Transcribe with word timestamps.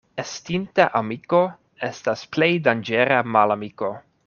Estinta 0.21 0.85
amiko 0.99 1.41
estas 1.89 2.25
plej 2.37 2.51
danĝera 2.69 3.23
malamiko. 3.37 3.95